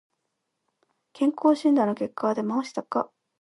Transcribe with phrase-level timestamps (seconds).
[1.13, 3.11] 健康診断の結果は出ましたか。